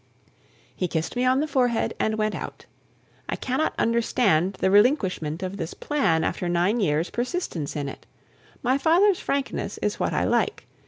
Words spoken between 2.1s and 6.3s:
went out. I cannot understand the relinquishment of this plan